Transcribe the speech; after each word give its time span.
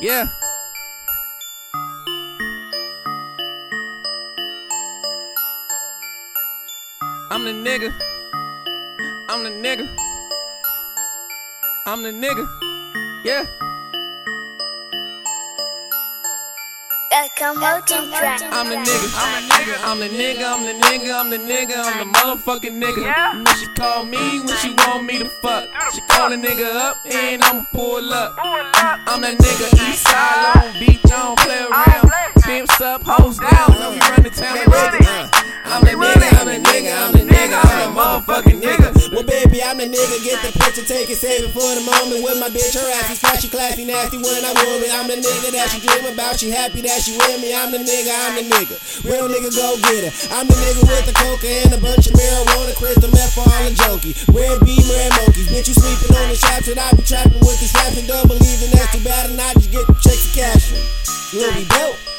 Yeah. 0.00 0.28
I'm 7.30 7.44
the 7.44 7.50
nigga. 7.50 7.92
I'm 9.28 9.42
the 9.42 9.50
nigga. 9.50 9.88
I'm 11.86 12.02
the 12.04 12.10
nigga. 12.10 12.46
Yeah. 13.24 13.44
Track. 17.26 18.42
I'm 18.52 18.68
the 18.68 18.76
nigga. 18.76 19.10
I'm 19.16 19.40
the 19.40 19.48
nigga. 19.48 19.84
I'm 19.84 19.98
the 20.00 20.08
nigga. 20.08 20.44
I'm 20.44 20.64
the 20.64 20.72
nigga. 20.72 21.14
I'm 21.14 21.30
the 21.30 21.38
nigga. 21.38 21.76
I'm 21.76 21.98
the 21.98 22.18
motherfucking 22.18 22.80
nigga. 22.80 23.34
You 23.34 23.42
know 23.42 23.52
she 23.52 23.66
call 23.74 24.04
me 24.04 24.40
when 24.40 24.56
she 24.58 24.74
want 24.74 25.04
me 25.04 25.18
to 25.18 25.28
fuck. 25.28 25.68
She 25.94 26.00
call 26.02 26.32
a 26.32 26.36
nigga 26.36 26.74
up 26.74 26.98
and 27.10 27.42
I'ma 27.42 27.64
pull 27.72 28.12
up. 28.12 28.36
I'm 28.38 29.22
that 29.22 29.38
nigga. 29.38 29.90
East 29.90 30.02
side, 30.04 30.62
Long 30.62 30.78
Beach. 30.78 31.00
I 31.06 31.08
don't 31.08 31.38
play 31.38 31.66
around. 31.66 32.10
Pimps 32.42 32.80
up, 32.80 33.02
hoes 33.04 33.38
down. 33.38 33.70
Know 33.72 33.90
we 33.90 34.00
run 34.00 34.22
the 34.22 34.30
town. 34.30 34.58
I'm 35.64 35.84
the 35.84 35.90
nigga. 35.92 36.38
I'm 36.38 36.46
the 36.46 36.68
nigga. 36.68 36.92
I'm 36.94 37.12
the 37.12 37.24
nigga. 37.32 37.58
I'm 37.64 37.94
the 37.94 38.00
motherfucking 38.00 38.60
nigga. 38.62 38.87
Baby, 39.58 39.66
I'm 39.66 39.78
the 39.82 39.90
nigga. 39.90 40.22
Get 40.22 40.38
the 40.46 40.54
picture, 40.54 40.86
take 40.86 41.10
it, 41.10 41.18
save 41.18 41.42
it 41.42 41.50
for 41.50 41.66
the 41.66 41.82
moment. 41.82 42.22
With 42.22 42.38
my 42.38 42.46
bitch, 42.46 42.78
her 42.78 42.86
ass 43.02 43.10
is 43.10 43.18
flashy, 43.18 43.50
classy, 43.50 43.82
nasty. 43.82 44.14
When 44.14 44.38
I 44.46 44.54
want 44.54 44.86
it, 44.86 44.94
I'm 44.94 45.10
the 45.10 45.18
nigga 45.18 45.50
that 45.50 45.74
she 45.74 45.82
dream 45.82 46.06
about. 46.06 46.38
She 46.38 46.54
happy 46.54 46.78
that 46.86 47.02
she 47.02 47.18
with 47.18 47.42
me. 47.42 47.50
I'm 47.50 47.74
the 47.74 47.82
nigga. 47.82 48.06
I'm 48.06 48.38
the 48.38 48.46
nigga. 48.46 48.78
Real 49.02 49.26
nigga, 49.26 49.50
go 49.50 49.74
get 49.82 50.06
her. 50.06 50.14
I'm 50.30 50.46
the 50.46 50.54
nigga 50.54 50.86
with 50.86 51.10
the 51.10 51.14
coca 51.18 51.50
and 51.66 51.74
a 51.74 51.80
bunch 51.82 52.06
of 52.06 52.14
marijuana, 52.14 52.70
crystal 52.78 53.10
meth 53.10 53.34
for 53.34 53.42
all 53.50 53.62
the 53.66 53.74
junkie. 53.74 54.14
Red 54.30 54.62
beamer 54.62 54.94
and 54.94 55.14
monkeys. 55.26 55.50
Bitch, 55.50 55.66
you 55.66 55.74
sleeping 55.74 56.14
on 56.14 56.30
the 56.30 56.38
shop 56.38 56.62
shit. 56.62 56.78
I 56.78 56.94
be 56.94 57.02
trapping 57.02 57.42
with 57.42 57.58
the 57.58 57.66
rap 57.74 57.98
and 57.98 58.06
don't 58.06 58.30
believe 58.30 58.62
in 58.62 58.70
that's 58.78 58.94
too 58.94 59.02
bad. 59.02 59.26
And 59.26 59.42
I 59.42 59.58
just 59.58 59.74
get 59.74 59.82
the 59.90 59.98
checks 59.98 60.22
and 60.22 60.34
cash. 60.38 60.70
Louis 61.34 61.66
belt. 61.66 62.17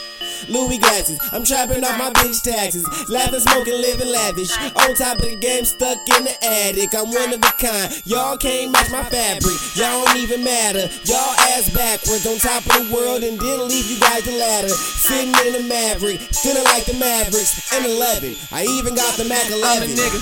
Louis 0.49 0.77
glasses, 0.77 1.19
I'm 1.31 1.43
trapping 1.43 1.83
off 1.83 1.97
my 1.97 2.09
bitch 2.11 2.41
taxes. 2.41 2.83
Laughing, 3.09 3.39
smoking, 3.39 3.79
living 3.79 4.09
lavish. 4.11 4.51
On 4.75 4.95
top 4.95 5.17
of 5.19 5.29
the 5.29 5.37
game, 5.37 5.63
stuck 5.65 5.97
in 6.17 6.25
the 6.25 6.35
attic. 6.43 6.93
I'm 6.95 7.11
one 7.11 7.33
of 7.33 7.39
a 7.39 7.53
kind. 7.61 7.93
Y'all 8.05 8.37
can't 8.37 8.71
match 8.71 8.89
my 8.91 9.03
fabric. 9.03 9.53
Y'all 9.75 10.05
don't 10.05 10.17
even 10.17 10.43
matter. 10.43 10.89
Y'all 11.05 11.35
ass 11.53 11.69
backwards 11.69 12.25
on 12.25 12.37
top 12.37 12.65
of 12.65 12.87
the 12.87 12.93
world 12.93 13.23
and 13.23 13.39
didn't 13.39 13.67
leave 13.69 13.85
you 13.89 13.99
guys 13.99 14.25
the 14.25 14.33
ladder. 14.37 14.69
Sitting 14.69 15.33
in 15.45 15.61
a 15.61 15.67
Maverick, 15.67 16.19
feeling 16.33 16.63
like 16.65 16.85
the 16.85 16.97
Mavericks. 16.97 17.71
And 17.71 17.85
11. 17.85 18.35
I 18.51 18.65
even 18.65 18.95
got 18.95 19.15
the 19.15 19.25
Mac 19.25 19.45
11. 19.51 19.89
I'm 19.89 19.89
the 19.89 20.01
nigga. 20.01 20.19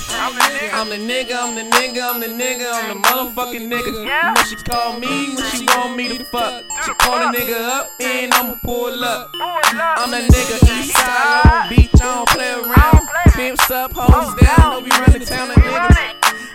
I'm 0.72 0.88
the 0.88 0.96
nigga. 0.96 1.36
I'm 1.36 1.54
the 1.54 1.62
nigga. 1.62 2.02
I'm 2.02 2.20
the 2.20 2.26
nigga. 2.26 2.68
I'm 2.72 2.88
the 2.88 3.08
motherfucking 3.08 3.66
nigga. 3.66 4.04
You 4.04 4.34
know 4.34 4.42
she 4.44 4.56
call 4.56 4.98
me 4.98 5.34
when 5.34 5.44
she 5.52 5.64
want 5.66 5.96
me 5.96 6.18
to 6.18 6.24
fuck. 6.24 6.64
She 6.84 6.92
call 6.94 7.16
a 7.16 7.32
nigga 7.32 7.58
up 7.58 7.90
and 8.00 8.34
I'ma 8.34 8.54
pull 8.62 9.02
up. 9.02 9.30
I'm 9.72 10.12
that 10.20 10.30
nigga. 10.30 10.80
East 10.80 10.96
side, 10.96 11.44
Long 11.44 11.68
Beach. 11.68 11.90
I 11.94 12.14
don't 12.14 12.28
play 12.28 12.52
around. 12.52 13.08
Pimps 13.34 13.70
up, 13.70 13.92
hoes 13.94 14.34
down. 14.42 14.70
Know 14.70 14.80
we 14.80 14.90
run 14.90 15.12
the 15.12 15.24
town. 15.24 15.48
That 15.48 15.58
nigga. 15.58 15.78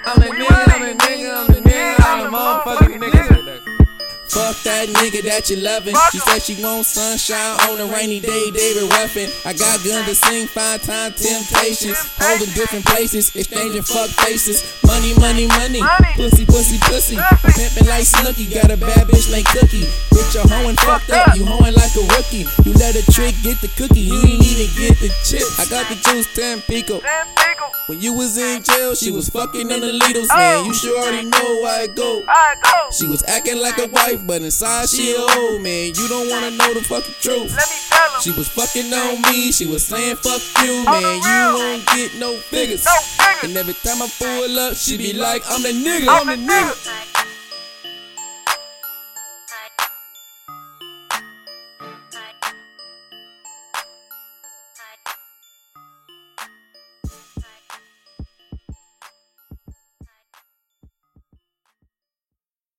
I'm 0.06 0.20
the 0.20 0.28
nigga. 0.28 0.52
I'm 0.52 0.82
the 0.82 1.04
nigga. 1.04 1.34
I'm 1.34 1.48
the 1.48 1.53
nigga. 1.53 1.53
Fuck 4.34 4.58
that 4.66 4.90
nigga 4.90 5.22
that 5.30 5.46
you 5.54 5.62
loving. 5.62 5.94
She 6.10 6.18
said 6.18 6.42
she 6.42 6.58
want 6.58 6.90
sunshine 6.90 7.54
on 7.70 7.78
a 7.78 7.86
rainy 7.86 8.20
day, 8.20 8.50
David 8.50 8.90
Ruffin. 8.90 9.30
I 9.46 9.54
got 9.54 9.78
guns 9.86 10.10
to 10.10 10.16
sing 10.18 10.48
five 10.50 10.82
times 10.82 11.22
temptations. 11.22 12.02
Holding 12.18 12.50
different 12.58 12.82
places, 12.90 13.30
exchanging 13.36 13.86
fuck 13.86 14.10
faces. 14.26 14.66
Money, 14.90 15.14
money, 15.22 15.46
money. 15.46 15.86
Pussy, 16.18 16.50
pussy, 16.50 16.82
pussy. 16.90 17.14
I'm 17.22 17.38
pimping 17.54 17.86
like 17.86 18.10
Snooki. 18.10 18.50
Got 18.50 18.74
a 18.74 18.78
bad 18.78 19.06
bitch 19.06 19.30
like 19.30 19.46
Cookie. 19.54 19.86
Bitch, 20.10 20.34
you're 20.34 20.50
hoeing 20.50 20.78
fucked 20.82 21.14
up. 21.14 21.38
You 21.38 21.46
hoeing 21.46 21.78
like 21.78 21.94
a 21.94 22.02
rookie. 22.18 22.50
You 22.66 22.74
let 22.82 22.98
a 22.98 23.06
trick 23.14 23.38
get 23.46 23.62
the 23.62 23.70
cookie. 23.78 24.02
You 24.02 24.18
didn't 24.18 24.50
even 24.50 24.70
get 24.82 24.98
the 24.98 25.14
chip. 25.22 25.46
I 25.62 25.70
got 25.70 25.86
the 25.94 25.96
juice, 26.10 26.26
10 26.34 26.62
pico. 26.66 27.06
When 27.88 28.00
you 28.02 28.14
was 28.14 28.38
in 28.38 28.64
jail, 28.64 28.96
she 28.96 29.12
was 29.12 29.30
fucking 29.30 29.72
on 29.72 29.80
the 29.82 29.92
needles, 29.92 30.30
man. 30.30 30.66
You 30.66 30.74
sure 30.74 30.98
already 31.00 31.28
know 31.28 31.60
why 31.62 31.84
it 31.84 31.96
go. 31.96 32.24
She 32.92 33.08
was 33.08 33.24
acting 33.28 33.60
like 33.60 33.78
a 33.80 33.88
wife, 33.88 34.26
but 34.26 34.42
inside 34.42 34.90
she 34.90 35.14
a 35.16 35.20
old 35.20 35.62
man. 35.62 35.94
You 35.96 36.08
don't 36.08 36.30
wanna 36.30 36.52
know 36.52 36.74
the 36.74 36.82
fucking 36.82 37.16
truth. 37.22 37.52
She 38.22 38.32
was 38.32 38.48
fucking 38.48 38.94
on 38.94 39.22
me, 39.24 39.52
she 39.52 39.66
was 39.66 39.86
saying 39.86 40.18
fuck 40.18 40.42
you, 40.64 40.86
man. 40.86 41.02
You 41.02 41.58
won't 41.58 41.86
get 41.88 42.16
no 42.20 42.36
figures. 42.38 42.86
And 43.44 43.58
every 43.58 43.74
time 43.74 44.02
I 44.02 44.08
pull 44.18 44.60
up, 44.60 44.76
she 44.76 44.98
be 44.98 45.14
like, 45.14 45.44
I'm 45.50 45.62
the 45.64 45.70
nigga. 45.70 46.08
I'm 46.08 46.28
the 46.28 46.36
nigga. 46.38 47.03